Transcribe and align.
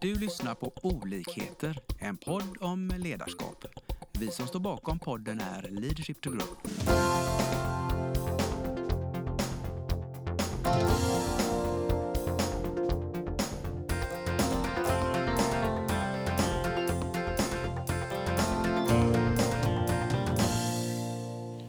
Du 0.00 0.14
lyssnar 0.14 0.54
på 0.54 0.72
Olikheter, 0.82 1.78
en 1.98 2.16
podd 2.16 2.56
om 2.60 2.92
ledarskap. 2.98 3.64
Vi 4.12 4.30
som 4.30 4.46
står 4.46 4.60
bakom 4.60 4.98
podden 4.98 5.40
är 5.40 5.68
Leadership 5.70 6.20
to 6.20 6.30
Grow. 6.30 6.48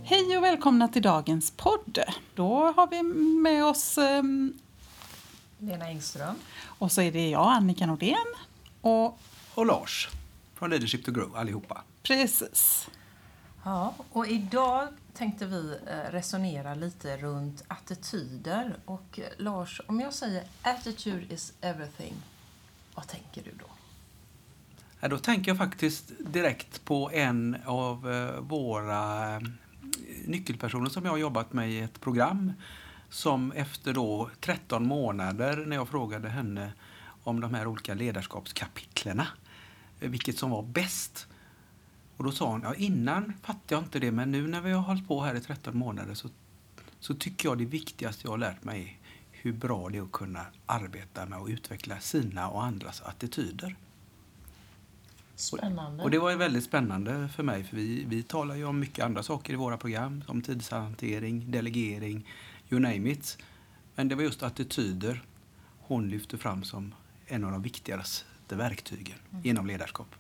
Hej 0.04 0.38
och 0.38 0.43
välkomna 0.43 0.88
till 0.88 1.02
dagens 1.02 1.52
podd. 1.52 2.00
Då 2.36 2.73
har 2.75 2.88
vi 2.88 3.04
med 3.41 3.66
oss 3.66 3.98
ehm, 3.98 4.54
Lena 5.59 5.87
Engström. 5.87 6.35
och 6.65 6.91
så 6.91 7.01
är 7.01 7.11
det 7.11 7.29
jag, 7.29 7.47
Annika 7.51 7.85
Nordén. 7.85 8.25
Och 8.81 9.19
Och 9.55 9.65
Lars 9.65 10.09
från 10.55 10.69
Leadership 10.69 11.05
to 11.05 11.11
Grow 11.11 11.36
allihopa. 11.37 11.83
precis. 12.04 12.87
Ja, 13.64 13.95
och 14.11 14.27
idag 14.27 14.87
tänkte 15.14 15.45
vi 15.45 15.77
eh, 15.87 16.11
resonera 16.11 16.75
lite 16.75 17.17
runt 17.17 17.64
attityder. 17.67 18.75
Och 18.86 19.19
eh, 19.19 19.25
Lars, 19.37 19.81
om 19.87 20.00
jag 20.00 20.14
säger 20.14 20.43
attitude 20.61 21.33
is 21.33 21.53
everything, 21.61 22.14
vad 22.95 23.07
tänker 23.07 23.43
du 23.43 23.51
då? 23.59 23.65
Ja, 25.00 25.07
då 25.07 25.17
tänker 25.17 25.51
jag 25.51 25.57
faktiskt 25.57 26.11
direkt 26.19 26.86
på 26.86 27.11
en 27.11 27.57
av 27.65 28.11
eh, 28.11 28.39
våra 28.39 29.39
nyckelpersoner 30.25 30.89
som 30.89 31.05
jag 31.05 31.11
har 31.11 31.17
jobbat 31.17 31.53
med 31.53 31.71
i 31.71 31.79
ett 31.79 32.02
program 32.02 32.53
som 33.09 33.52
efter 33.52 33.94
då 33.94 34.30
13 34.39 34.88
månader 34.88 35.66
när 35.66 35.75
jag 35.75 35.89
frågade 35.89 36.30
henne 36.30 36.73
om 37.23 37.41
de 37.41 37.53
här 37.53 37.67
olika 37.67 37.94
ledarskapskapitlerna, 37.94 39.27
eh, 40.00 40.09
vilket 40.09 40.38
som 40.38 40.50
var 40.50 40.63
bäst. 40.63 41.28
Och 42.17 42.23
då 42.23 42.31
sa 42.31 42.52
hon, 42.52 42.61
ja 42.61 42.75
innan 42.75 43.34
fattade 43.42 43.75
jag 43.75 43.84
inte 43.84 44.00
det 44.00 44.11
men 44.11 44.31
nu 44.31 44.47
när 44.47 44.61
vi 44.61 44.72
har 44.72 44.81
hållit 44.81 45.08
på 45.08 45.22
här 45.22 45.36
i 45.36 45.42
13 45.42 45.78
månader 45.78 46.14
så, 46.14 46.30
så 47.00 47.14
tycker 47.14 47.50
jag 47.50 47.58
det 47.58 47.66
viktigaste 47.66 48.22
jag 48.23 48.31
har 48.31 48.38
lärt 48.38 48.64
mig 48.64 48.81
är 48.81 49.00
hur 49.41 49.53
bra 49.53 49.89
det 49.89 49.97
är 49.97 50.02
att 50.02 50.12
kunna 50.12 50.45
arbeta 50.66 51.25
med 51.25 51.39
att 51.39 51.50
utveckla 51.50 52.00
sina 52.00 52.50
och 52.50 52.64
andras 52.64 53.02
attityder. 53.02 53.75
Spännande. 55.36 56.03
Och 56.03 56.12
det 56.12 56.19
var 56.19 56.30
ju 56.30 56.38
väldigt 56.38 56.64
spännande 56.64 57.30
för 57.36 57.44
mig 57.44 57.64
för 57.64 57.75
vi, 57.75 58.06
vi 58.08 58.23
talar 58.23 58.56
ju 58.56 58.66
om 58.66 58.80
mycket 58.80 59.06
andra 59.06 59.23
saker 59.23 59.53
i 59.53 59.56
våra 59.56 59.78
program 59.78 60.23
som 60.28 60.41
tidshantering, 60.41 61.52
delegering, 61.52 62.25
you 62.70 62.81
name 62.81 63.12
it. 63.12 63.38
Men 63.95 64.08
det 64.08 64.16
var 64.16 64.23
just 64.23 64.44
attityder 64.44 65.23
hon 65.80 66.09
lyfte 66.09 66.38
fram 66.38 66.64
som 66.64 66.94
en 67.28 67.44
av 67.44 67.52
de 67.52 67.62
viktigaste 67.62 68.56
verktygen 68.56 69.17
inom 69.44 69.67
ledarskap. 69.67 70.16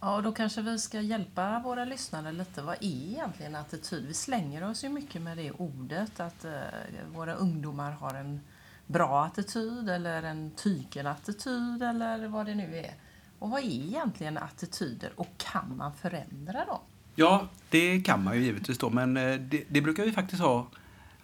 Ja, 0.00 0.16
och 0.16 0.22
då 0.22 0.32
kanske 0.32 0.62
vi 0.62 0.78
ska 0.78 1.00
hjälpa 1.00 1.60
våra 1.64 1.84
lyssnare 1.84 2.32
lite. 2.32 2.62
Vad 2.62 2.74
är 2.74 3.12
egentligen 3.12 3.54
attityd? 3.54 4.06
Vi 4.06 4.14
slänger 4.14 4.70
oss 4.70 4.84
ju 4.84 4.88
mycket 4.88 5.22
med 5.22 5.36
det 5.36 5.50
ordet, 5.50 6.20
att 6.20 6.44
eh, 6.44 6.52
våra 7.12 7.34
ungdomar 7.34 7.92
har 7.92 8.14
en 8.14 8.40
bra 8.86 9.24
attityd 9.24 9.88
eller 9.88 10.22
en 10.22 10.50
tyken-attityd 10.50 11.82
eller 11.82 12.28
vad 12.28 12.46
det 12.46 12.54
nu 12.54 12.76
är. 12.76 12.94
Och 13.38 13.50
vad 13.50 13.60
är 13.60 13.64
egentligen 13.64 14.38
attityder 14.38 15.12
och 15.16 15.28
kan 15.36 15.76
man 15.76 15.94
förändra 15.94 16.64
dem? 16.64 16.80
Ja, 17.14 17.48
det 17.70 18.00
kan 18.00 18.24
man 18.24 18.36
ju 18.36 18.42
givetvis 18.42 18.78
då, 18.78 18.90
men 18.90 19.16
eh, 19.16 19.40
det, 19.40 19.64
det 19.68 19.80
brukar 19.80 20.04
vi 20.04 20.12
faktiskt 20.12 20.42
ha. 20.42 20.66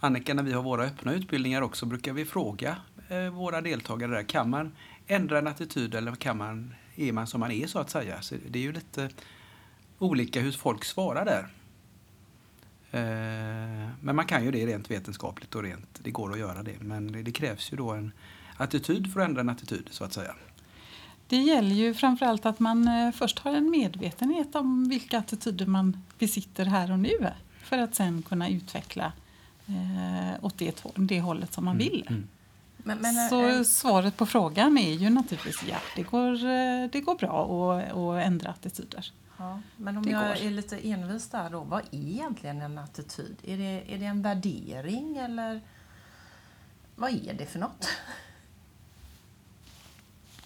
Annika, 0.04 0.34
när 0.34 0.42
vi 0.42 0.52
har 0.52 0.62
våra 0.62 0.84
öppna 0.84 1.12
utbildningar 1.12 1.62
också 1.62 1.86
brukar 1.86 2.12
vi 2.12 2.24
fråga 2.24 2.76
eh, 3.08 3.28
våra 3.30 3.60
deltagare 3.60 4.10
där, 4.12 4.22
kan 4.22 4.50
man 4.50 4.72
ändra 5.06 5.38
en 5.38 5.46
attityd 5.46 5.94
eller 5.94 6.12
kan 6.14 6.36
man, 6.38 6.74
är 6.96 7.12
man 7.12 7.26
som 7.26 7.40
man 7.40 7.50
är 7.50 7.66
så 7.66 7.78
att 7.78 7.90
säga? 7.90 8.22
Så 8.22 8.34
det 8.50 8.58
är 8.58 8.62
ju 8.62 8.72
lite 8.72 9.10
olika 9.98 10.40
hur 10.40 10.52
folk 10.52 10.84
svarar 10.84 11.24
där. 11.24 11.48
Eh, 12.90 13.88
Men 14.00 14.16
man 14.16 14.24
kan 14.26 14.44
ju 14.44 14.50
det 14.50 14.66
rent 14.66 14.90
vetenskapligt 14.90 15.54
och 15.54 15.62
rent, 15.62 16.00
det 16.02 16.10
går 16.10 16.32
att 16.32 16.38
göra 16.38 16.62
det. 16.62 16.80
Men 16.80 17.12
det- 17.12 17.22
det 17.22 17.32
krävs 17.32 17.72
ju 17.72 17.76
då 17.76 17.90
en 17.92 18.12
attityd 18.56 19.12
för 19.12 19.20
att 19.20 19.28
ändra 19.28 19.40
en 19.40 19.48
attityd 19.48 19.88
så 19.90 20.04
att 20.04 20.12
säga. 20.12 20.34
Det 21.28 21.36
gäller 21.36 21.74
ju 21.74 21.94
framförallt 21.94 22.46
att 22.46 22.58
man 22.60 22.88
eh, 22.88 23.12
först 23.12 23.38
har 23.38 23.54
en 23.54 23.70
medvetenhet 23.70 24.54
om 24.54 24.88
vilka 24.88 25.18
attityder 25.18 25.66
man 25.66 26.02
besitter 26.18 26.64
här 26.64 26.92
och 26.92 26.98
nu 26.98 27.28
för 27.62 27.78
att 27.78 27.94
sen 27.94 28.22
kunna 28.22 28.48
utveckla 28.48 29.12
eh, 29.72 30.44
åt 30.44 30.58
det, 30.58 30.84
det 30.96 31.20
hållet 31.20 31.52
som 31.52 31.64
man 31.64 31.78
vill. 31.78 32.06
Mm. 32.08 32.28
Men, 32.76 32.98
men, 32.98 33.16
eh, 33.18 33.28
Så 33.28 33.64
svaret 33.64 34.16
på 34.16 34.26
frågan 34.26 34.78
är 34.78 34.92
ju 34.92 35.10
naturligtvis 35.10 35.62
ja, 35.68 35.76
det 35.96 36.02
går, 36.02 36.32
eh, 36.34 36.90
det 36.92 37.00
går 37.00 37.14
bra 37.14 37.72
att, 37.76 37.92
att 37.96 38.26
ändra 38.26 38.50
attityder. 38.50 39.12
Ja, 39.38 39.60
men 39.76 39.96
om 39.96 40.02
Det 40.02 40.10
jag 40.10 40.36
går. 40.38 40.46
är 40.46 40.50
lite 40.50 40.88
envis 40.88 41.28
där 41.28 41.50
då, 41.50 41.60
vad 41.60 41.80
är 41.90 41.98
egentligen 42.08 42.62
en 42.62 42.78
attityd? 42.78 43.36
Är 43.44 43.58
det, 43.58 43.94
är 43.94 43.98
det 43.98 44.04
en 44.04 44.22
värdering 44.22 45.16
eller 45.16 45.60
vad 46.96 47.10
är 47.10 47.34
det 47.34 47.46
för 47.46 47.58
något? 47.58 47.88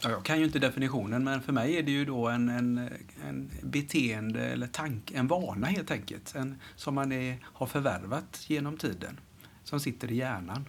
Ja, 0.07 0.13
jag 0.13 0.25
kan 0.25 0.39
ju 0.39 0.45
inte 0.45 0.59
definitionen, 0.59 1.25
men 1.25 1.43
för 1.43 1.53
mig 1.53 1.77
är 1.77 1.83
det 1.83 1.91
ju 1.91 2.05
då 2.05 2.29
en, 2.29 2.49
en, 2.49 2.91
en 3.29 3.51
beteende 3.63 4.41
eller 4.41 4.67
tank, 4.67 5.11
en 5.11 5.27
vana 5.27 5.67
helt 5.67 5.91
enkelt. 5.91 6.35
En, 6.35 6.61
som 6.77 6.95
man 6.95 7.13
är, 7.13 7.39
har 7.43 7.67
förvärvat 7.67 8.45
genom 8.51 8.77
tiden, 8.77 9.21
som 9.65 9.81
sitter 9.81 10.13
i 10.13 10.17
hjärnan. 10.17 10.69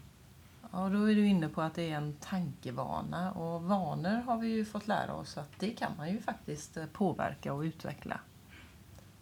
Ja, 0.71 0.89
då 0.89 1.03
är 1.03 1.15
du 1.15 1.27
inne 1.27 1.49
på 1.49 1.61
att 1.61 1.75
det 1.75 1.89
är 1.91 1.95
en 1.97 2.13
tankevana 2.13 3.31
och 3.31 3.63
vanor 3.63 4.21
har 4.21 4.37
vi 4.37 4.47
ju 4.47 4.65
fått 4.65 4.87
lära 4.87 5.13
oss 5.13 5.37
att 5.37 5.51
det 5.59 5.69
kan 5.69 5.91
man 5.97 6.11
ju 6.11 6.21
faktiskt 6.21 6.77
eh, 6.77 6.85
påverka 6.85 7.53
och 7.53 7.61
utveckla. 7.61 8.19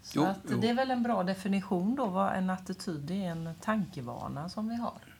Så 0.02 0.20
Jo, 0.20 0.25
att 0.25 0.40
jo. 0.50 0.58
det 0.58 0.70
är 0.70 0.74
väl 0.74 0.92
en 0.92 1.04
bra 1.04 1.24
definition 1.24 1.96
då 1.96 2.06
vad 2.06 2.34
en 2.34 2.50
attityd 2.50 3.12
är 3.12 3.16
en 3.16 3.50
tankevana 3.62 4.50
som 4.50 4.70
vi 4.70 4.75
har. 4.75 5.15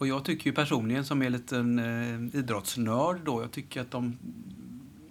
Och 0.00 0.06
jag 0.06 0.24
tycker 0.24 0.46
ju 0.46 0.52
personligen 0.52 1.04
som 1.04 1.22
är 1.22 1.30
lite 1.30 1.56
en 1.56 1.78
eh, 1.78 2.38
idrottsnörd 2.38 3.20
då, 3.24 3.42
jag 3.42 3.52
tycker 3.52 3.80
att 3.80 3.90
de, 3.90 4.18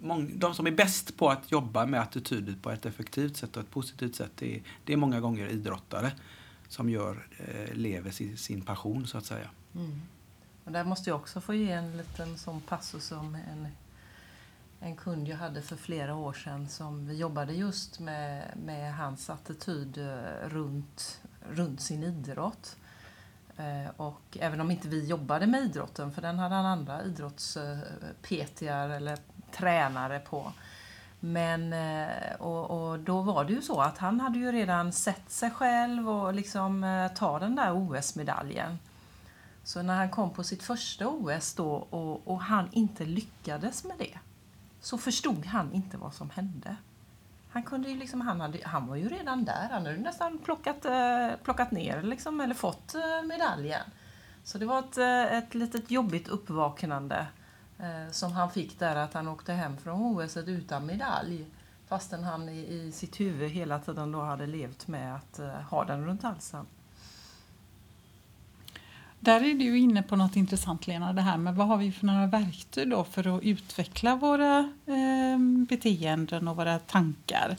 mång, 0.00 0.38
de 0.38 0.54
som 0.54 0.66
är 0.66 0.70
bäst 0.70 1.16
på 1.16 1.28
att 1.28 1.52
jobba 1.52 1.86
med 1.86 2.00
attityder 2.00 2.54
på 2.62 2.70
ett 2.70 2.86
effektivt 2.86 3.36
sätt 3.36 3.56
och 3.56 3.62
ett 3.62 3.70
positivt 3.70 4.14
sätt, 4.14 4.30
det 4.34 4.56
är, 4.56 4.62
det 4.84 4.92
är 4.92 4.96
många 4.96 5.20
gånger 5.20 5.48
idrottare 5.48 6.12
som 6.68 6.90
gör, 6.90 7.26
eh, 7.38 7.74
lever 7.74 8.10
sin, 8.10 8.36
sin 8.36 8.62
passion 8.62 9.06
så 9.06 9.18
att 9.18 9.24
säga. 9.24 9.50
Mm. 9.74 10.00
Och 10.64 10.72
där 10.72 10.84
måste 10.84 11.10
jag 11.10 11.16
också 11.16 11.40
få 11.40 11.54
ge 11.54 11.70
en 11.70 11.96
liten 11.96 12.38
sån 12.38 12.60
passus 12.60 13.12
om 13.12 13.34
en, 13.34 13.68
en 14.80 14.96
kund 14.96 15.28
jag 15.28 15.36
hade 15.36 15.62
för 15.62 15.76
flera 15.76 16.14
år 16.14 16.32
sedan 16.32 16.68
som 16.68 17.06
vi 17.06 17.16
jobbade 17.16 17.52
just 17.52 18.00
med, 18.00 18.54
med 18.64 18.94
hans 18.94 19.30
attityd 19.30 19.98
eh, 19.98 20.48
runt, 20.48 21.20
runt 21.50 21.80
sin 21.80 22.02
idrott. 22.02 22.76
Eh, 23.60 23.90
och 23.96 24.38
även 24.40 24.60
om 24.60 24.70
inte 24.70 24.88
vi 24.88 25.06
jobbade 25.06 25.46
med 25.46 25.60
idrotten, 25.60 26.12
för 26.12 26.22
den 26.22 26.38
hade 26.38 26.54
han 26.54 26.66
andra 26.66 27.02
idrotts 27.02 27.56
eh, 27.56 27.78
eller 28.96 29.18
tränare 29.52 30.18
på. 30.18 30.52
Men, 31.20 31.72
eh, 31.72 32.34
och, 32.38 32.70
och 32.70 32.98
då 32.98 33.20
var 33.20 33.44
det 33.44 33.52
ju 33.52 33.62
så 33.62 33.80
att 33.80 33.98
han 33.98 34.20
hade 34.20 34.38
ju 34.38 34.52
redan 34.52 34.92
sett 34.92 35.30
sig 35.30 35.50
själv 35.50 36.10
och 36.10 36.34
liksom 36.34 37.08
ta 37.14 37.38
den 37.38 37.56
där 37.56 37.72
OS-medaljen. 37.72 38.78
Så 39.64 39.82
när 39.82 39.96
han 39.96 40.10
kom 40.10 40.30
på 40.30 40.44
sitt 40.44 40.62
första 40.62 41.08
OS 41.08 41.54
då 41.54 41.72
och, 41.72 42.28
och 42.28 42.42
han 42.42 42.68
inte 42.72 43.04
lyckades 43.04 43.84
med 43.84 43.98
det 43.98 44.18
så 44.80 44.98
förstod 44.98 45.46
han 45.46 45.72
inte 45.72 45.96
vad 45.96 46.14
som 46.14 46.30
hände. 46.30 46.76
Han, 47.50 47.62
kunde 47.62 47.88
ju 47.88 47.96
liksom, 47.96 48.20
han, 48.20 48.40
hade, 48.40 48.58
han 48.64 48.86
var 48.86 48.96
ju 48.96 49.08
redan 49.08 49.44
där, 49.44 49.68
han 49.70 49.86
hade 49.86 49.96
nästan 49.96 50.38
plockat, 50.38 50.84
eh, 50.84 51.30
plockat 51.42 51.70
ner 51.70 52.02
liksom, 52.02 52.40
eller 52.40 52.54
fått 52.54 52.94
eh, 52.94 53.26
medaljen. 53.26 53.82
Så 54.44 54.58
det 54.58 54.66
var 54.66 54.78
ett, 54.78 54.98
eh, 54.98 55.38
ett 55.38 55.54
litet 55.54 55.90
jobbigt 55.90 56.28
uppvaknande 56.28 57.26
eh, 57.78 58.10
som 58.10 58.32
han 58.32 58.50
fick 58.50 58.78
där 58.78 58.96
att 58.96 59.14
han 59.14 59.28
åkte 59.28 59.52
hem 59.52 59.76
från 59.76 60.00
OS 60.00 60.36
utan 60.36 60.86
medalj. 60.86 61.46
Fastän 61.88 62.24
han 62.24 62.48
i, 62.48 62.58
i 62.58 62.92
sitt 62.92 63.20
huvud 63.20 63.50
hela 63.50 63.78
tiden 63.78 64.12
då 64.12 64.20
hade 64.20 64.46
levt 64.46 64.88
med 64.88 65.16
att 65.16 65.38
eh, 65.38 65.48
ha 65.48 65.84
den 65.84 66.06
runt 66.06 66.22
halsen. 66.22 66.66
Där 69.20 69.40
är 69.40 69.54
du 69.54 69.78
inne 69.78 70.02
på 70.02 70.16
något 70.16 70.36
intressant 70.36 70.86
Lena, 70.86 71.12
det 71.12 71.22
här 71.22 71.36
med 71.36 71.54
vad 71.54 71.66
har 71.66 71.76
vi 71.76 71.92
för 71.92 72.06
några 72.06 72.26
verktyg 72.26 72.90
då 72.90 73.04
för 73.04 73.36
att 73.36 73.42
utveckla 73.42 74.16
våra 74.16 74.58
eh, 74.86 75.19
Eh, 75.32 75.38
beteenden 75.68 76.48
och 76.48 76.56
våra 76.56 76.78
tankar. 76.78 77.56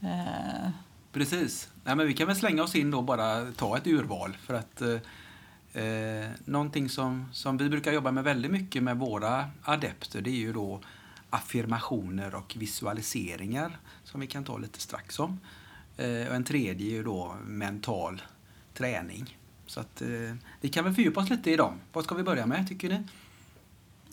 Eh, 0.00 0.70
Precis. 1.12 1.68
Nej, 1.84 1.96
men 1.96 2.06
vi 2.06 2.14
kan 2.14 2.26
väl 2.26 2.36
slänga 2.36 2.62
oss 2.62 2.74
in 2.74 2.90
då 2.90 3.02
bara 3.02 3.52
ta 3.52 3.76
ett 3.76 3.86
urval 3.86 4.36
för 4.42 4.54
att 4.54 4.82
eh, 4.82 5.84
eh, 5.84 6.30
någonting 6.44 6.88
som, 6.88 7.28
som 7.32 7.56
vi 7.56 7.68
brukar 7.68 7.92
jobba 7.92 8.12
med 8.12 8.24
väldigt 8.24 8.50
mycket 8.50 8.82
med 8.82 8.96
våra 8.96 9.50
adepter 9.62 10.20
det 10.20 10.30
är 10.30 10.34
ju 10.34 10.52
då 10.52 10.80
affirmationer 11.30 12.34
och 12.34 12.56
visualiseringar 12.58 13.78
som 14.04 14.20
vi 14.20 14.26
kan 14.26 14.44
ta 14.44 14.58
lite 14.58 14.80
strax 14.80 15.18
om. 15.18 15.40
Eh, 15.96 16.28
och 16.28 16.34
en 16.34 16.44
tredje 16.44 16.86
är 16.86 16.94
ju 16.94 17.02
då 17.02 17.36
mental 17.46 18.22
träning. 18.74 19.38
Så 19.66 19.80
att, 19.80 20.02
eh, 20.02 20.08
vi 20.60 20.68
kan 20.68 20.84
väl 20.84 20.94
fördjupa 20.94 21.20
oss 21.20 21.30
lite 21.30 21.50
i 21.50 21.56
dem. 21.56 21.74
Vad 21.92 22.04
ska 22.04 22.14
vi 22.14 22.22
börja 22.22 22.46
med, 22.46 22.68
tycker 22.68 22.88
ni? 22.88 23.02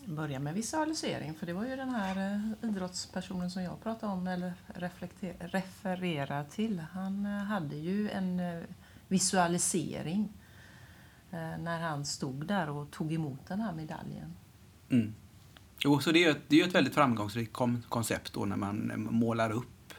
Börja 0.05 0.39
med 0.39 0.53
visualisering, 0.53 1.33
för 1.33 1.45
det 1.45 1.53
var 1.53 1.65
ju 1.65 1.75
den 1.75 1.89
här 1.89 2.33
eh, 2.33 2.69
idrottspersonen 2.69 3.51
som 3.51 3.63
jag 3.63 3.83
pratade 3.83 4.13
om 4.13 4.27
eller 4.27 4.53
refererar 5.39 6.43
till. 6.43 6.79
Han 6.79 7.25
eh, 7.25 7.31
hade 7.31 7.75
ju 7.75 8.09
en 8.09 8.39
eh, 8.39 8.63
visualisering 9.07 10.29
när 11.59 11.79
han 11.79 12.05
stod 12.05 12.45
där 12.45 12.69
och 12.69 12.91
tog 12.91 13.13
emot 13.13 13.47
den 13.47 13.61
här 13.61 13.73
medaljen. 13.73 14.35
Mm. 14.89 15.13
Jo, 15.79 15.99
så 15.99 16.11
det 16.11 16.23
är, 16.23 16.31
ett, 16.31 16.41
det 16.47 16.61
är 16.61 16.67
ett 16.67 16.75
väldigt 16.75 16.93
framgångsrikt 16.93 17.53
koncept 17.89 18.33
då 18.33 18.45
när 18.45 18.55
man 18.55 19.07
målar 19.11 19.51
upp 19.51 19.93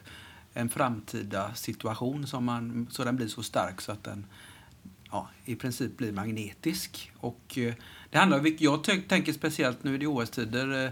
en 0.53 0.69
framtida 0.69 1.53
situation 1.53 2.27
som 2.27 2.45
man, 2.45 2.87
så 2.91 3.03
den 3.03 3.15
blir 3.15 3.27
så 3.27 3.43
stark 3.43 3.81
så 3.81 3.91
att 3.91 4.03
den 4.03 4.25
ja, 5.15 5.29
i 5.45 5.55
princip 5.55 5.97
blir 5.97 6.11
magnetisk. 6.11 7.11
Och, 7.17 7.57
eh, 7.57 7.73
det 8.09 8.17
handlar, 8.17 8.63
jag 8.63 8.83
tänker 8.83 9.33
speciellt 9.33 9.83
nu 9.83 10.01
i 10.01 10.05
OS-tider, 10.05 10.85
eh, 10.85 10.91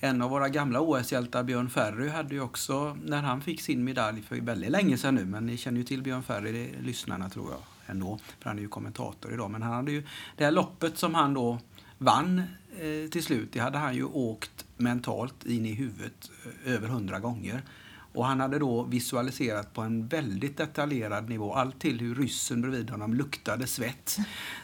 en 0.00 0.22
av 0.22 0.30
våra 0.30 0.48
gamla 0.48 0.80
OS-hjältar, 0.80 1.42
Björn 1.42 1.70
Ferry, 1.70 2.08
hade 2.08 2.34
ju 2.34 2.40
också, 2.40 2.96
när 3.04 3.22
han 3.22 3.40
fick 3.40 3.60
sin 3.60 3.84
medalj 3.84 4.22
för 4.22 4.36
väldigt 4.36 4.70
länge 4.70 4.96
sedan 4.96 5.14
nu, 5.14 5.24
men 5.24 5.46
ni 5.46 5.56
känner 5.56 5.78
ju 5.78 5.84
till 5.84 6.02
Björn 6.02 6.22
Ferry, 6.22 6.52
det 6.52 6.78
är 6.78 6.82
lyssnarna 6.82 7.30
tror 7.30 7.50
jag 7.50 7.60
ändå, 7.86 8.18
för 8.40 8.48
han 8.48 8.58
är 8.58 8.62
ju 8.62 8.68
kommentator 8.68 9.32
idag, 9.32 9.50
men 9.50 9.62
han 9.62 9.72
hade 9.72 9.92
ju 9.92 10.02
det 10.36 10.44
här 10.44 10.50
loppet 10.50 10.98
som 10.98 11.14
han 11.14 11.34
då 11.34 11.58
vann 11.98 12.42
eh, 12.78 13.10
till 13.10 13.22
slut, 13.22 13.52
det 13.52 13.60
hade 13.60 13.78
han 13.78 13.94
ju 13.94 14.04
åkt 14.04 14.64
mentalt 14.76 15.46
in 15.46 15.66
i 15.66 15.74
huvudet 15.74 16.30
eh, 16.64 16.72
över 16.74 16.88
hundra 16.88 17.18
gånger. 17.18 17.62
Och 18.12 18.26
han 18.26 18.40
hade 18.40 18.58
då 18.58 18.82
visualiserat 18.82 19.74
på 19.74 19.80
en 19.80 20.06
väldigt 20.06 20.56
detaljerad 20.56 21.28
nivå 21.28 21.54
allt 21.54 21.80
till 21.80 22.00
hur 22.00 22.14
ryssen 22.14 22.60
bredvid 22.60 22.90
honom 22.90 23.14
luktade 23.14 23.66
svett 23.66 24.18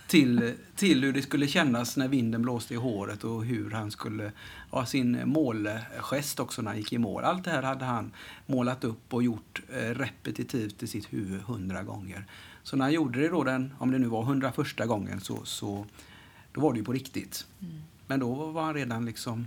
till, 0.09 0.55
till 0.77 1.05
hur 1.05 1.13
det 1.13 1.23
skulle 1.23 1.47
kännas 1.47 1.97
när 1.97 2.09
vinden 2.09 2.43
blåste 2.43 2.75
i 2.75 2.77
håret 2.77 3.25
och 3.25 3.45
hur 3.45 3.71
han 3.71 3.91
skulle 3.91 4.33
ha 4.71 4.87
sin 4.87 5.29
målgest 5.29 6.41
också 6.41 6.63
när 6.63 6.71
han 6.71 6.79
gick 6.79 6.93
i 6.93 6.99
mål. 6.99 7.25
Allt 7.25 7.45
det 7.45 7.51
här 7.51 7.63
hade 7.63 7.85
han 7.85 8.13
målat 8.47 8.85
upp 8.85 9.15
och 9.15 9.23
gjort 9.23 9.63
eh, 9.73 9.91
repetitivt 9.91 10.83
i 10.83 10.87
sitt 10.87 11.13
huvud 11.13 11.41
hundra 11.41 11.83
gånger. 11.83 12.27
Så 12.63 12.77
när 12.77 12.85
han 12.85 12.93
gjorde 12.93 13.21
det 13.21 13.29
då 13.29 13.45
den, 13.45 13.75
om 13.79 13.91
det 13.91 13.99
nu 13.99 14.07
var 14.07 14.23
hundra 14.23 14.53
första 14.53 14.87
gången, 14.87 15.21
så, 15.21 15.45
så 15.45 15.87
då 16.53 16.61
var 16.61 16.73
det 16.73 16.79
ju 16.79 16.85
på 16.85 16.93
riktigt. 16.93 17.47
Mm. 17.61 17.83
Men 18.07 18.21
då 18.21 18.35
var 18.35 18.63
han 18.63 18.75
redan 18.75 19.05
liksom 19.05 19.47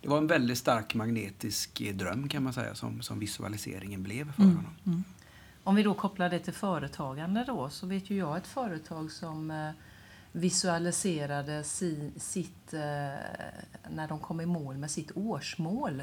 det 0.00 0.08
var 0.08 0.18
en 0.18 0.26
väldigt 0.26 0.58
stark 0.58 0.94
magnetisk 0.94 1.82
dröm 1.94 2.28
kan 2.28 2.42
man 2.42 2.52
säga 2.52 2.74
som, 2.74 3.02
som 3.02 3.18
visualiseringen 3.18 4.02
blev 4.02 4.32
för 4.32 4.42
mm. 4.42 4.56
honom. 4.56 4.74
Mm. 4.86 5.04
Om 5.64 5.74
vi 5.74 5.82
då 5.82 5.94
kopplar 5.94 6.30
det 6.30 6.38
till 6.38 6.52
företagande 6.52 7.44
då 7.46 7.68
så 7.68 7.86
vet 7.86 8.10
ju 8.10 8.16
jag 8.16 8.36
ett 8.36 8.46
företag 8.46 9.10
som 9.10 9.50
eh, 9.50 9.70
visualiserade 10.32 11.64
si, 11.64 12.12
sitt, 12.16 12.74
eh, 12.74 12.80
när 13.90 14.08
de 14.08 14.18
kom 14.18 14.40
i 14.40 14.46
mål 14.46 14.76
med 14.76 14.90
sitt 14.90 15.12
årsmål 15.14 16.02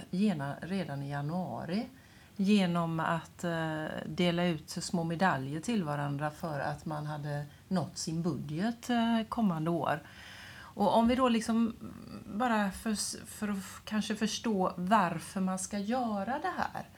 redan 0.61 1.03
i 1.03 1.09
januari 1.09 1.87
genom 2.35 2.99
att 2.99 3.43
eh, 3.43 3.85
dela 4.05 4.45
ut 4.45 4.69
små 4.69 5.03
medaljer 5.03 5.61
till 5.61 5.83
varandra 5.83 6.31
för 6.31 6.59
att 6.59 6.85
man 6.85 7.05
hade 7.05 7.45
nått 7.67 7.97
sin 7.97 8.21
budget 8.21 8.89
kommande 9.29 9.69
år. 9.69 10.01
Och 10.77 10.95
om 10.95 11.07
vi 11.07 11.15
då 11.15 11.29
liksom 11.29 11.75
bara 12.25 12.71
för, 12.71 12.95
för 13.25 13.47
att 13.47 13.85
kanske 13.85 14.15
förstå 14.15 14.73
varför 14.77 15.41
man 15.41 15.59
ska 15.59 15.79
göra 15.79 16.39
det 16.39 16.53
här 16.57 16.89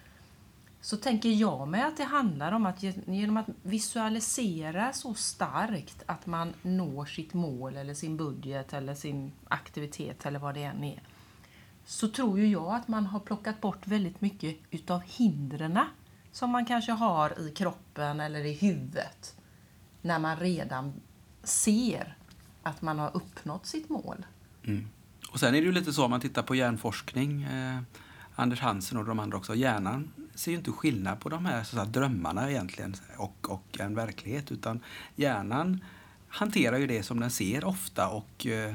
så 0.82 0.98
tänker 0.98 1.30
jag 1.30 1.68
mig 1.68 1.82
att 1.82 1.98
det 1.98 2.04
handlar 2.04 2.52
om 2.52 2.66
att 2.66 2.84
genom 2.84 3.38
att 3.38 3.46
visualisera 3.64 4.94
så 4.94 5.14
starkt 5.14 6.04
att 6.06 6.26
man 6.26 6.54
når 6.62 7.06
sitt 7.06 7.34
mål 7.34 7.78
eller 7.78 7.94
sin 7.94 8.18
budget 8.18 8.74
eller 8.74 8.96
sin 8.96 9.32
aktivitet 9.48 10.26
eller 10.26 10.40
vad 10.40 10.54
det 10.54 10.64
än 10.64 10.84
är 10.84 11.02
så 11.86 12.08
tror 12.08 12.40
ju 12.40 12.48
jag 12.48 12.76
att 12.76 12.88
man 12.88 13.06
har 13.06 13.20
plockat 13.20 13.62
bort 13.62 13.88
väldigt 13.88 14.22
mycket 14.22 14.58
utav 14.72 15.02
hindren 15.06 15.80
som 16.32 16.50
man 16.50 16.66
kanske 16.66 16.92
har 16.92 17.40
i 17.40 17.52
kroppen 17.52 18.20
eller 18.20 18.46
i 18.46 18.54
huvudet 18.54 19.36
när 20.02 20.20
man 20.20 20.38
redan 20.38 20.94
ser 21.44 22.19
att 22.64 22.82
man 22.82 23.00
har 23.00 23.16
uppnått 23.16 23.66
sitt 23.66 23.90
mål. 23.90 24.26
Mm. 24.64 24.88
Och 25.32 25.40
sen 25.40 25.56
är 25.56 25.62
det 25.62 25.66
ju 25.66 25.72
lite 25.72 25.94
så 25.94 26.06
om 26.06 26.12
man 26.12 26.22
tittar 26.22 26.44
på 26.44 26.56
hjärnforskning, 26.56 27.44
eh, 27.44 27.80
Anders 28.36 28.60
Hansen 28.60 28.98
och 28.98 29.06
de 29.06 29.20
andra 29.20 29.38
också, 29.38 29.56
hjärnan 29.56 30.12
ser 30.36 30.52
ju 30.52 30.58
inte 30.58 30.72
skillnad 30.72 31.20
på 31.20 31.30
de 31.30 31.46
här 31.46 31.64
så 31.64 31.80
att, 31.80 31.94
drömmarna 31.94 32.52
egentligen 32.52 32.96
och, 33.18 33.50
och 33.50 33.80
en 33.80 33.96
verklighet, 33.96 34.52
utan 34.52 34.80
hjärnan 35.16 35.84
hanterar 36.28 36.78
ju 36.78 36.88
det 36.88 37.04
som 37.04 37.20
den 37.20 37.32
ser 37.32 37.66
ofta 37.66 38.10
och 38.10 38.46
eh, 38.46 38.74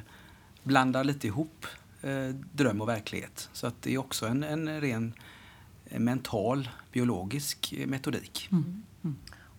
blandar 0.63 1.05
lite 1.05 1.27
ihop 1.27 1.67
eh, 2.03 2.29
dröm 2.53 2.81
och 2.81 2.89
verklighet. 2.89 3.49
Så 3.53 3.67
att 3.67 3.83
det 3.83 3.95
är 3.95 3.99
också 3.99 4.27
en, 4.27 4.43
en 4.43 4.81
ren 4.81 5.13
mental, 5.85 6.69
biologisk 6.93 7.75
metodik. 7.87 8.49
Mm. 8.53 8.83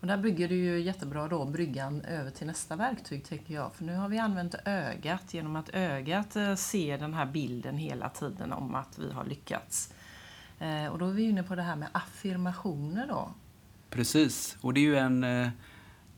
Och 0.06 0.10
där 0.10 0.18
bygger 0.18 0.48
du 0.48 0.56
ju 0.56 0.80
jättebra 0.80 1.28
då 1.28 1.46
bryggan 1.46 2.02
över 2.02 2.32
till 2.32 2.48
nästa 2.48 2.76
verktyg 2.76 3.24
tänker 3.24 3.54
jag. 3.54 3.74
För 3.74 3.84
nu 3.84 3.96
har 3.96 4.10
vi 4.10 4.18
använt 4.18 4.56
ögat 4.66 5.34
genom 5.34 5.56
att 5.56 5.70
ögat 5.70 6.36
eh, 6.36 6.56
ser 6.56 6.98
den 6.98 7.14
här 7.14 7.26
bilden 7.26 7.78
hela 7.78 8.10
tiden 8.10 8.54
om 8.54 8.76
att 8.76 9.00
vi 9.00 9.12
har 9.12 9.26
lyckats. 9.26 9.94
Eh, 10.60 10.88
och 10.88 11.00
då 11.00 11.08
är 11.08 11.12
vi 11.12 11.24
inne 11.24 11.44
på 11.44 11.56
det 11.56 11.62
här 11.62 11.76
med 11.76 11.88
affirmationer 11.92 13.08
då. 13.08 13.32
Precis, 13.90 14.58
och 14.62 14.74
det 14.74 14.80
är 14.80 14.82
ju 14.82 14.98
en, 14.98 15.24
eh, 15.24 15.50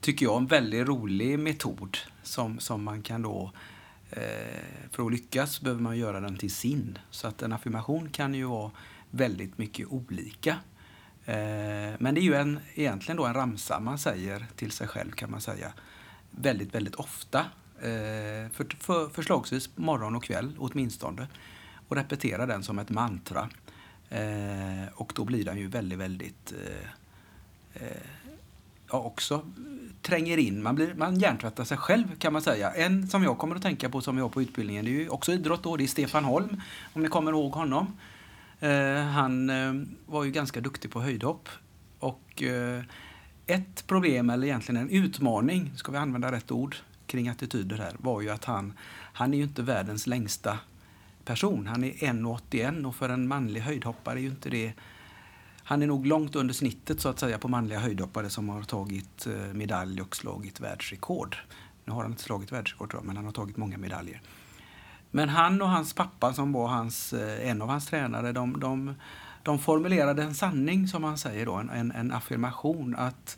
tycker 0.02 0.26
jag, 0.26 0.38
en 0.38 0.48
väldigt 0.48 0.88
rolig 0.88 1.40
metod 1.40 1.98
som, 2.24 2.60
som 2.60 2.84
man 2.84 3.02
kan 3.02 3.22
då 3.22 3.52
för 4.92 5.06
att 5.06 5.12
lyckas 5.12 5.62
behöver 5.62 5.82
man 5.82 5.98
göra 5.98 6.20
den 6.20 6.38
till 6.38 6.54
sin. 6.54 6.98
Så 7.10 7.28
att 7.28 7.42
en 7.42 7.54
affirmation 7.54 8.10
kan 8.10 8.34
ju 8.34 8.46
vara 8.46 8.72
väldigt 9.12 9.58
mycket 9.58 9.88
olika. 9.88 10.58
Eh, 11.28 11.94
men 12.00 12.16
det 12.16 12.22
är 12.22 12.24
ju 12.24 12.36
en, 12.36 12.60
egentligen 12.76 13.18
då 13.18 13.26
en 13.26 13.34
ramsa 13.34 13.80
man 13.80 13.98
säger 13.98 14.46
till 14.56 14.72
sig 14.72 14.88
själv 14.88 15.12
kan 15.12 15.32
man 15.32 15.42
säga 15.42 15.74
väldigt, 16.32 16.76
väldigt 16.76 16.96
ofta. 16.96 17.40
Eh, 17.80 18.50
för, 18.52 18.78
för, 18.80 19.10
förslagsvis 19.10 19.70
morgon 19.76 20.16
och 20.16 20.24
kväll 20.24 20.56
åtminstone. 20.58 21.28
Och 21.88 21.96
repetera 21.96 22.46
den 22.46 22.64
som 22.64 22.80
ett 22.80 22.90
mantra. 22.90 23.50
Eh, 24.10 24.88
och 24.94 25.12
då 25.16 25.26
blir 25.26 25.46
den 25.46 25.58
ju 25.58 25.68
väldigt, 25.68 26.00
väldigt 26.00 26.54
ja, 28.92 29.00
också 29.00 29.46
tränger 30.02 30.38
in. 30.38 30.64
Man, 30.64 30.76
blir, 30.76 30.94
man 30.94 31.20
hjärntvättar 31.20 31.64
sig 31.64 31.78
själv 31.78 32.16
kan 32.20 32.34
man 32.34 32.42
säga. 32.42 32.72
En 32.72 33.08
som 33.08 33.24
jag 33.24 33.38
kommer 33.38 33.56
att 33.56 33.62
tänka 33.62 33.90
på 33.90 34.02
som 34.02 34.16
vi 34.16 34.22
har 34.22 34.30
på 34.30 34.42
utbildningen, 34.42 34.86
det 34.86 34.92
är 34.92 35.00
ju 35.00 35.10
också 35.10 35.32
idrott 35.32 35.64
då, 35.64 35.78
det 35.78 35.84
är 35.84 35.88
Stefan 35.88 36.26
Holm, 36.26 36.62
om 36.94 37.02
ni 37.02 37.08
kommer 37.08 37.32
ihåg 37.32 37.52
honom. 37.52 37.98
Eh, 38.60 39.04
han 39.04 39.50
eh, 39.50 39.74
var 40.06 40.24
ju 40.24 40.32
ganska 40.32 40.62
duktig 40.62 40.92
på 40.92 41.02
höjdhopp. 41.02 41.50
Och 42.00 42.44
eh, 42.44 42.84
ett 43.46 43.88
problem, 43.88 44.30
eller 44.30 44.48
egentligen 44.48 44.82
en 44.82 44.90
utmaning, 44.90 45.72
ska 45.76 45.92
vi 45.92 45.98
använda 45.98 46.32
rätt 46.32 46.52
ord, 46.52 46.76
kring 47.06 47.30
attityder 47.30 47.78
här, 47.78 47.96
var 48.00 48.22
ju 48.22 48.30
att 48.30 48.46
han, 48.46 48.74
han 49.14 49.34
är 49.34 49.38
ju 49.38 49.44
inte 49.44 49.62
världens 49.62 50.08
längsta 50.08 50.60
person. 51.26 51.68
Han 51.68 51.84
är 51.84 51.92
1,81 51.92 52.86
och 52.86 52.96
för 52.96 53.10
en 53.10 53.28
manlig 53.28 53.62
höjdhoppare 53.62 54.20
är 54.20 54.22
ju 54.22 54.30
inte 54.30 54.50
det 54.50 54.74
han 55.68 55.82
är 55.82 55.88
nog 55.88 56.06
långt 56.06 56.36
under 56.36 56.54
snittet 56.54 57.02
så 57.02 57.10
att 57.10 57.20
säga 57.20 57.38
på 57.38 57.48
manliga 57.48 57.80
höjdhoppare 57.80 58.30
som 58.30 58.50
har 58.50 58.64
tagit 58.64 59.28
eh, 59.28 59.54
medalj 59.54 60.02
och 60.02 60.16
slagit 60.16 60.60
världsrekord. 60.60 61.38
Nu 61.86 61.94
har 61.94 62.02
han 62.02 62.12
inte 62.12 62.24
slagit 62.24 62.52
världsrekord 62.52 62.90
tror 62.90 63.02
jag, 63.02 63.08
men 63.08 63.16
han 63.16 63.26
har 63.26 63.32
tagit 63.32 63.58
många 63.58 63.78
medaljer. 63.78 64.22
Men 65.12 65.30
han 65.30 65.62
och 65.62 65.70
hans 65.70 65.94
pappa 65.94 66.34
som 66.34 66.54
var 66.54 66.68
hans, 66.68 67.14
eh, 67.14 67.50
en 67.50 67.62
av 67.62 67.70
hans 67.70 67.86
tränare, 67.88 68.32
de, 68.32 68.60
de, 68.60 68.96
de 69.44 69.60
formulerade 69.60 70.24
en 70.24 70.36
sanning 70.36 70.88
som 70.88 71.02
man 71.02 71.18
säger 71.18 71.46
då, 71.46 71.54
en, 71.54 71.92
en 71.92 72.12
affirmation 72.12 72.96
att 72.96 73.38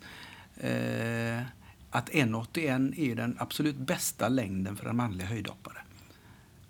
eh, 0.56 1.42
att 1.90 2.10
1,81 2.10 2.98
är 2.98 3.14
den 3.14 3.36
absolut 3.38 3.76
bästa 3.76 4.28
längden 4.28 4.76
för 4.76 4.86
en 4.86 4.96
manlig 4.96 5.24
höjdhoppare. 5.24 5.78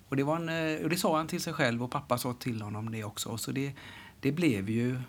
Och 0.09 0.17
det, 0.17 0.23
var 0.23 0.37
en, 0.37 0.49
eh, 0.49 0.83
och 0.83 0.91
det 0.91 0.97
sa 0.97 1.17
han 1.17 1.27
till 1.27 1.41
sig 1.41 1.53
själv 1.53 1.83
och 1.83 1.91
pappa 1.91 2.19
sa 2.19 2.35
till 2.35 2.63
honom 2.63 2.93
det 2.93 3.05
också. 3.05 3.39
Så 3.39 3.53
det, 3.53 3.73
det 4.21 4.33
blev 4.33 4.71
ju 4.71 5.01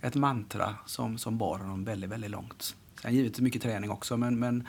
ett 0.00 0.14
mantra 0.14 0.74
som, 0.86 1.18
som 1.18 1.38
bar 1.38 1.58
honom 1.58 1.84
väldigt, 1.84 2.10
väldigt 2.10 2.30
långt. 2.30 2.76
Sen 3.02 3.14
givetvis 3.14 3.40
mycket 3.40 3.62
träning 3.62 3.90
också, 3.90 4.16
men, 4.16 4.38
men 4.38 4.68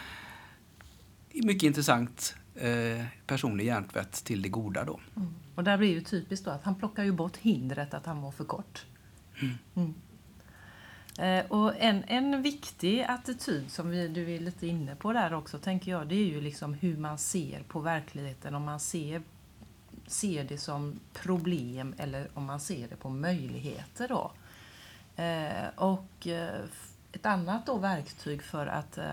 mycket 1.44 1.64
intressant 1.64 2.36
eh, 2.56 3.06
personlig 3.28 3.66
hjärntvätt 3.66 4.12
till 4.12 4.42
det 4.42 4.50
goda. 4.50 4.84
Då. 4.84 5.00
Mm. 5.16 5.36
Och 5.56 5.64
där 5.64 5.78
blir 5.78 5.90
ju 5.90 6.02
typiskt 6.02 6.46
då 6.46 6.52
att 6.52 6.64
han 6.64 6.76
plockar 6.76 7.04
ju 7.04 7.12
bort 7.12 7.38
hindret 7.38 7.94
att 7.94 8.06
han 8.06 8.22
var 8.22 8.32
för 8.32 8.44
kort. 8.44 8.86
Mm. 9.42 9.58
Mm. 9.76 9.94
Eh, 11.20 11.52
och 11.52 11.74
en, 11.78 12.04
en 12.08 12.42
viktig 12.42 13.02
attityd 13.02 13.72
som 13.72 13.90
vi, 13.90 14.08
du 14.08 14.32
är 14.32 14.40
lite 14.40 14.68
inne 14.68 14.96
på 14.96 15.14
där 15.14 15.34
också, 15.34 15.60
tänker 15.60 15.92
jag, 15.92 16.08
det 16.08 16.16
är 16.16 16.26
ju 16.26 16.42
liksom 16.42 16.74
hur 16.74 16.98
man 16.98 17.18
ser 17.18 17.64
på 17.64 17.80
verkligheten. 17.80 18.56
Om 18.56 18.64
man 18.64 18.80
ser, 18.80 19.22
ser 20.08 20.44
det 20.44 20.58
som 20.58 21.00
problem 21.14 21.94
eller 21.98 22.28
om 22.34 22.46
man 22.46 22.60
ser 22.60 22.88
det 22.88 22.96
på 22.96 23.10
möjligheter. 23.10 24.08
Då. 24.08 24.32
Eh, 25.24 25.68
och 25.76 26.28
eh, 26.28 26.66
ett 27.16 27.26
annat 27.26 27.66
då 27.66 27.78
verktyg 27.78 28.44
för 28.44 28.68
att 28.68 28.98
eh, 28.98 29.06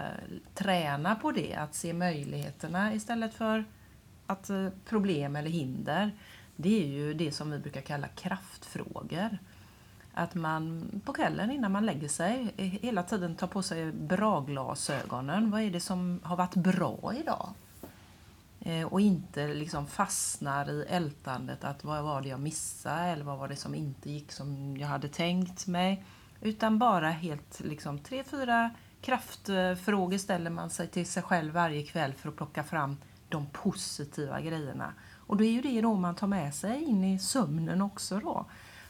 träna 0.55 1.15
på 1.15 1.33
det, 1.33 1.55
att 1.55 1.75
se 1.75 1.93
möjligheterna 1.93 2.95
istället 2.95 3.35
för 3.35 3.65
att 4.27 4.51
eh, 4.51 4.69
problem 4.87 5.37
eller 5.37 5.51
hinder, 5.51 6.11
det 6.57 6.83
är 6.83 6.87
ju 6.87 7.15
det 7.15 7.33
som 7.33 7.51
vi 7.51 7.59
brukar 7.59 7.81
kalla 7.81 8.09
kraftfrågor. 8.09 9.39
Att 10.15 10.35
man 10.35 10.91
på 11.05 11.13
kvällen 11.13 11.51
innan 11.51 11.73
man 11.73 11.87
lägger 11.87 12.09
sig 12.09 12.55
eh, 12.57 12.67
hela 12.67 13.03
tiden 13.03 13.35
tar 13.35 13.47
på 13.47 13.63
sig 13.63 13.93
bra 13.93 14.41
glasögonen. 14.41 15.51
Vad 15.51 15.63
är 15.63 15.71
det 15.71 15.81
som 15.81 16.21
har 16.23 16.37
varit 16.37 16.55
bra 16.55 17.15
idag? 17.21 17.55
Eh, 18.61 18.87
och 18.87 19.01
inte 19.01 19.55
liksom 19.55 19.87
fastnar 19.87 20.71
i 20.71 20.85
ältandet 20.89 21.65
att 21.65 21.85
vad 21.85 22.05
var 22.05 22.21
det 22.21 22.29
jag 22.29 22.41
missade 22.41 23.03
eller 23.03 23.25
vad 23.25 23.39
var 23.39 23.49
det 23.49 23.57
som 23.57 23.75
inte 23.75 24.11
gick 24.11 24.33
som 24.33 24.77
jag 24.77 24.89
hade 24.89 25.09
tänkt 25.09 25.67
mig. 25.67 26.05
Utan 26.43 26.79
bara 26.79 27.11
helt 27.11 27.61
liksom 27.61 27.99
tre, 27.99 28.25
fyra 28.25 28.71
kraftfrågor 29.01 30.19
ställer 30.19 30.51
man 30.51 30.71
sig 30.71 30.89
till 30.89 31.07
sig 31.07 31.23
själv 31.23 31.53
varje 31.53 31.83
kväll 31.83 32.13
för 32.13 32.29
att 32.29 32.37
plocka 32.37 32.65
fram 32.65 32.97
de 33.29 33.47
positiva 33.47 34.41
grejerna. 34.41 34.93
Och 35.27 35.37
det 35.37 35.47
är 35.47 35.53
ju 35.53 35.61
det 35.61 35.81
då 35.81 35.95
man 35.95 36.15
tar 36.15 36.27
med 36.27 36.55
sig 36.55 36.83
in 36.83 37.05
i 37.05 37.19
sömnen 37.19 37.83
också 37.83 38.21
då. 38.21 38.45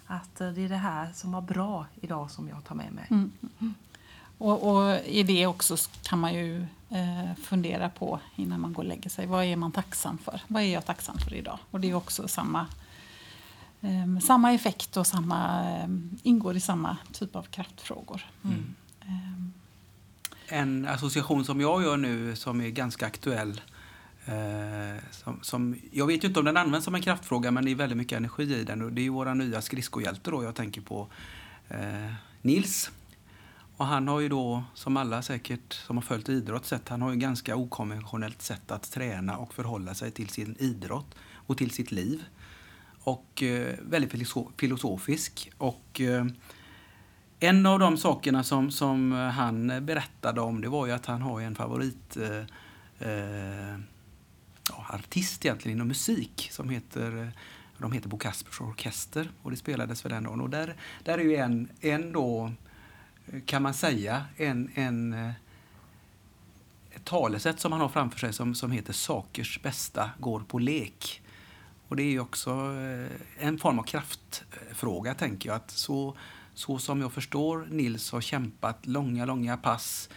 Att 0.06 0.40
eh, 0.40 0.48
det 0.48 0.64
är 0.64 0.68
det 0.68 0.76
här 0.76 1.12
som 1.14 1.32
var 1.32 1.40
bra 1.40 1.86
idag 2.00 2.30
som 2.30 2.48
jag 2.48 2.64
tar 2.64 2.74
med 2.74 2.92
mig. 2.92 3.06
Mm. 3.10 3.32
Mm. 3.60 3.74
Och, 4.38 4.72
och, 4.72 4.98
i 5.06 5.22
det 5.22 5.46
också 5.46 5.76
kan 6.02 6.18
man 6.18 6.34
ju 6.34 6.66
eh, 6.90 7.34
fundera 7.42 7.90
på 7.90 8.20
innan 8.36 8.60
man 8.60 8.72
går 8.72 8.82
och 8.82 8.88
lägger 8.88 9.10
sig. 9.10 9.26
Vad 9.26 9.44
är 9.44 9.56
man 9.56 9.72
tacksam 9.72 10.18
för? 10.18 10.40
Vad 10.48 10.62
är 10.62 10.66
jag 10.66 10.86
tacksam 10.86 11.18
för 11.18 11.34
idag? 11.34 11.58
Och 11.70 11.80
det 11.80 11.90
är 11.90 11.94
också 11.94 12.28
samma, 12.28 12.66
eh, 13.82 14.18
samma 14.20 14.52
effekt 14.52 14.96
och 14.96 15.06
samma, 15.06 15.70
eh, 15.70 15.88
ingår 16.22 16.56
i 16.56 16.60
samma 16.60 16.96
typ 17.12 17.36
av 17.36 17.42
kraftfrågor. 17.42 18.26
Mm. 18.44 18.74
Ehm. 19.00 19.52
En 20.48 20.86
association 20.86 21.44
som 21.44 21.60
jag 21.60 21.82
gör 21.82 21.96
nu 21.96 22.36
som 22.36 22.60
är 22.60 22.68
ganska 22.68 23.06
aktuell 23.06 23.60
Eh, 24.24 25.02
som, 25.10 25.38
som, 25.42 25.76
jag 25.90 26.06
vet 26.06 26.24
ju 26.24 26.28
inte 26.28 26.40
om 26.40 26.46
den 26.46 26.56
används 26.56 26.84
som 26.84 26.94
en 26.94 27.02
kraftfråga 27.02 27.50
men 27.50 27.64
det 27.64 27.70
är 27.70 27.74
väldigt 27.74 27.98
mycket 27.98 28.16
energi 28.16 28.54
i 28.54 28.64
den 28.64 28.82
och 28.82 28.92
det 28.92 29.06
är 29.06 29.10
våra 29.10 29.34
nya 29.34 29.62
skridskohjälte 29.62 30.30
då 30.30 30.44
jag 30.44 30.54
tänker 30.54 30.80
på 30.80 31.08
eh, 31.68 32.12
Nils. 32.42 32.90
Och 33.76 33.86
han 33.86 34.08
har 34.08 34.20
ju 34.20 34.28
då, 34.28 34.64
som 34.74 34.96
alla 34.96 35.22
säkert 35.22 35.72
som 35.72 35.96
har 35.96 36.02
följt 36.02 36.28
idrott 36.28 36.66
sett, 36.66 36.88
han 36.88 37.02
har 37.02 37.10
ju 37.10 37.16
ganska 37.16 37.56
okonventionellt 37.56 38.42
sätt 38.42 38.70
att 38.70 38.90
träna 38.90 39.36
och 39.36 39.54
förhålla 39.54 39.94
sig 39.94 40.10
till 40.10 40.28
sin 40.28 40.56
idrott 40.58 41.14
och 41.34 41.58
till 41.58 41.70
sitt 41.70 41.92
liv. 41.92 42.24
Och 43.04 43.42
eh, 43.42 43.74
väldigt 43.82 44.32
filosofisk. 44.56 45.50
Och 45.58 46.00
eh, 46.00 46.26
en 47.40 47.66
av 47.66 47.78
de 47.78 47.96
sakerna 47.96 48.44
som, 48.44 48.70
som 48.70 49.12
eh, 49.12 49.18
han 49.18 49.86
berättade 49.86 50.40
om 50.40 50.60
det 50.60 50.68
var 50.68 50.86
ju 50.86 50.92
att 50.92 51.06
han 51.06 51.22
har 51.22 51.40
en 51.40 51.54
favorit 51.54 52.16
eh, 52.16 53.08
eh 53.08 53.78
artist 54.88 55.44
egentligen 55.44 55.76
inom 55.76 55.88
musik 55.88 56.48
som 56.52 56.68
heter 56.68 57.32
de 57.78 57.92
heter 57.92 58.08
Bo 58.08 58.18
Kaspers 58.18 58.60
Orkester 58.60 59.30
och 59.42 59.50
det 59.50 59.56
spelades 59.56 60.02
för 60.02 60.08
den 60.08 60.22
dagen. 60.22 60.40
Och 60.40 60.50
där, 60.50 60.76
där 61.04 61.18
är 61.18 61.22
ju 61.22 61.36
en, 61.36 61.68
en 61.80 62.12
då, 62.12 62.52
kan 63.46 63.62
man 63.62 63.74
säga, 63.74 64.24
en, 64.36 64.70
en 64.74 65.32
ett 66.94 67.04
talesätt 67.04 67.60
som 67.60 67.72
han 67.72 67.80
har 67.80 67.88
framför 67.88 68.18
sig 68.18 68.32
som, 68.32 68.54
som 68.54 68.70
heter 68.70 68.92
Sakers 68.92 69.62
bästa 69.62 70.10
går 70.18 70.40
på 70.40 70.58
lek. 70.58 71.21
Och 71.92 71.96
det 71.96 72.02
är 72.02 72.10
ju 72.10 72.20
också 72.20 72.50
eh, 72.50 73.46
en 73.46 73.58
form 73.58 73.78
av 73.78 73.82
kraftfråga, 73.82 75.14
tänker 75.14 75.48
jag. 75.48 75.56
Att 75.56 75.70
så, 75.70 76.16
så 76.54 76.78
som 76.78 77.00
jag 77.00 77.12
förstår 77.12 77.66
Nils 77.70 78.12
har 78.12 78.20
kämpat 78.20 78.86
långa, 78.86 79.24
långa 79.24 79.56
pass, 79.56 80.08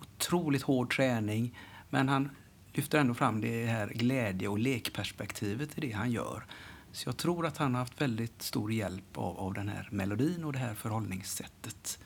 otroligt 0.00 0.62
hård 0.62 0.96
träning, 0.96 1.58
men 1.90 2.08
han 2.08 2.30
lyfter 2.72 2.98
ändå 2.98 3.14
fram 3.14 3.40
det 3.40 3.66
här 3.66 3.88
glädje 3.88 4.48
och 4.48 4.58
lekperspektivet 4.58 5.78
i 5.78 5.80
det 5.80 5.92
han 5.92 6.10
gör. 6.10 6.44
Så 6.92 7.08
jag 7.08 7.16
tror 7.16 7.46
att 7.46 7.56
han 7.56 7.74
har 7.74 7.80
haft 7.80 8.00
väldigt 8.00 8.42
stor 8.42 8.72
hjälp 8.72 9.18
av, 9.18 9.38
av 9.38 9.54
den 9.54 9.68
här 9.68 9.88
melodin 9.92 10.44
och 10.44 10.52
det 10.52 10.58
här 10.58 10.74
förhållningssättet. 10.74 11.98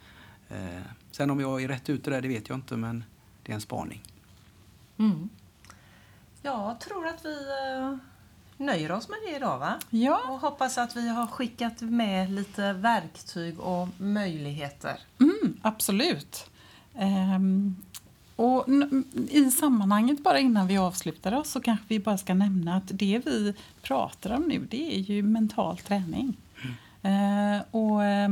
Eh, 0.48 0.82
sen 1.10 1.30
om 1.30 1.40
jag 1.40 1.62
är 1.62 1.68
rätt 1.68 1.90
ute 1.90 2.10
där, 2.10 2.20
det 2.20 2.28
vet 2.28 2.48
jag 2.48 2.58
inte, 2.58 2.76
men 2.76 3.04
det 3.42 3.52
är 3.52 3.54
en 3.54 3.60
spaning. 3.60 4.02
Mm. 4.98 5.28
Jag 6.42 6.80
tror 6.80 7.06
att 7.06 7.24
vi 7.24 7.48
eh, 7.72 7.96
nöjer 8.56 8.92
oss 8.92 9.08
med 9.08 9.18
det 9.26 9.36
idag, 9.36 9.58
va? 9.58 9.74
Ja. 9.90 10.20
Och 10.28 10.40
hoppas 10.40 10.78
att 10.78 10.96
vi 10.96 11.08
har 11.08 11.26
skickat 11.26 11.80
med 11.80 12.30
lite 12.30 12.72
verktyg 12.72 13.60
och 13.60 13.88
möjligheter. 13.98 14.98
Mm, 15.20 15.56
absolut. 15.62 16.50
Um, 16.94 17.76
och 18.36 18.66
I 19.28 19.50
sammanhanget, 19.50 20.24
bara 20.24 20.38
innan 20.38 20.66
vi 20.66 20.78
avslutar 20.78 21.42
så 21.44 21.60
kanske 21.60 21.84
vi 21.88 22.00
bara 22.00 22.18
ska 22.18 22.34
nämna 22.34 22.76
att 22.76 22.88
det 22.88 23.22
vi 23.24 23.54
pratar 23.82 24.36
om 24.36 24.42
nu 24.42 24.66
det 24.70 24.96
är 24.96 25.00
ju 25.00 25.22
mental 25.22 25.78
träning. 25.78 26.36
Mm. 26.62 27.56
Eh, 27.56 27.62
och 27.70 28.04
eh, 28.04 28.28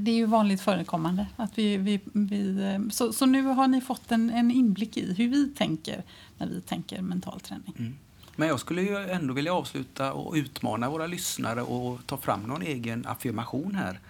Det 0.00 0.10
är 0.10 0.14
ju 0.14 0.26
vanligt 0.26 0.60
förekommande. 0.60 1.26
Att 1.36 1.58
vi, 1.58 1.76
vi, 1.76 2.00
vi 2.12 2.62
eh, 2.62 2.90
så, 2.90 3.12
så, 3.12 3.26
nu 3.26 3.42
har 3.42 3.68
ni 3.68 3.80
fått 3.80 4.12
en, 4.12 4.30
en 4.30 4.50
inblick 4.50 4.96
i 4.96 5.14
hur 5.14 5.28
vi 5.28 5.48
tänker 5.48 6.02
när 6.38 6.46
vi 6.46 6.60
tänker 6.60 7.02
mental 7.02 7.40
träning. 7.40 7.74
Mm. 7.78 7.94
Men 8.40 8.48
jag 8.48 8.60
skulle 8.60 8.82
ju 8.82 8.96
ändå 8.96 9.34
vilja 9.34 9.54
avsluta 9.54 10.12
och 10.12 10.34
utmana 10.34 10.90
våra 10.90 11.06
lyssnare 11.06 11.62
och 11.62 12.06
ta 12.06 12.16
fram 12.16 12.42
någon 12.42 12.62
egen 12.62 13.06
affirmation 13.06 13.74
här. 13.74 14.00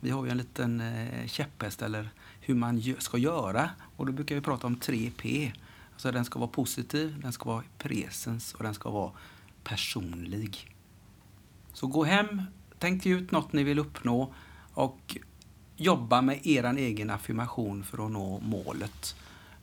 Vi 0.00 0.10
har 0.10 0.24
ju 0.24 0.30
en 0.30 0.36
liten 0.36 0.80
eh, 0.80 1.26
käpphäst 1.26 1.82
eller 1.82 2.08
hur 2.40 2.54
man 2.54 2.82
ska 2.98 3.18
göra. 3.18 3.70
Och 3.96 4.06
då 4.06 4.12
brukar 4.12 4.34
vi 4.34 4.40
prata 4.40 4.66
om 4.66 4.76
3P. 4.76 5.52
Alltså 5.92 6.12
den 6.12 6.24
ska 6.24 6.38
vara 6.38 6.50
positiv, 6.50 7.20
den 7.22 7.32
ska 7.32 7.50
vara 7.50 7.62
presens 7.78 8.54
och 8.54 8.62
den 8.64 8.74
ska 8.74 8.90
vara 8.90 9.10
personlig. 9.64 10.74
Så 11.72 11.86
gå 11.86 12.04
hem, 12.04 12.42
tänk 12.78 13.06
ut 13.06 13.30
något 13.30 13.52
ni 13.52 13.64
vill 13.64 13.78
uppnå 13.78 14.34
och 14.74 15.16
jobba 15.76 16.22
med 16.22 16.46
er 16.46 16.64
egen 16.64 17.10
affirmation 17.10 17.84
för 17.84 18.06
att 18.06 18.12
nå 18.12 18.40
målet. 18.40 19.16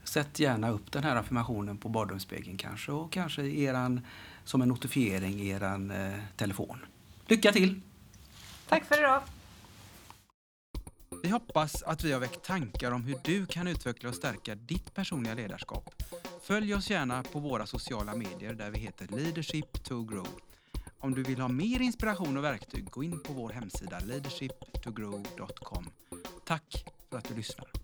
Sätt 0.04 0.40
gärna 0.40 0.70
upp 0.70 0.92
den 0.92 1.04
här 1.04 1.16
affirmationen 1.16 1.78
på 1.78 1.90
badrumsspegeln 1.90 2.58
kanske 2.58 2.92
och 2.92 3.12
kanske 3.12 3.42
eran, 3.42 4.02
som 4.44 4.62
en 4.62 4.68
notifiering 4.68 5.40
i 5.40 5.50
er 5.50 5.64
eh, 5.64 6.20
telefon. 6.38 6.86
Lycka 7.28 7.52
till! 7.52 7.82
Tack 8.68 8.86
för 8.86 9.00
idag! 9.00 9.22
Vi 11.24 11.30
hoppas 11.30 11.84
att 11.84 12.04
vi 12.04 12.12
har 12.12 12.20
väckt 12.20 12.44
tankar 12.44 12.92
om 12.92 13.04
hur 13.04 13.18
du 13.24 13.46
kan 13.46 13.68
utveckla 13.68 14.10
och 14.10 14.16
stärka 14.16 14.56
ditt 14.56 14.94
personliga 14.94 15.34
ledarskap. 15.34 16.04
Följ 16.42 16.76
oss 16.76 16.90
gärna 16.90 17.24
på 17.24 17.40
våra 17.40 17.66
sociala 17.66 18.16
medier 18.16 18.54
där 18.54 18.72
vi 18.72 18.80
heter 18.80 19.08
Leadership 19.08 19.84
to 19.84 20.04
Grow. 20.04 20.28
Om 21.00 21.14
du 21.14 21.24
vill 21.24 21.40
ha 21.40 21.48
mer 21.48 21.82
inspiration 21.82 22.38
och 22.38 22.44
verktyg, 22.44 22.90
gå 22.90 23.04
in 23.04 23.20
på 23.20 23.34
vår 23.34 23.50
hemsida 23.50 24.00
leadershiptogrow.com. 24.00 25.90
Tack 26.46 26.86
för 27.10 27.18
att 27.18 27.28
du 27.28 27.36
lyssnar. 27.36 27.83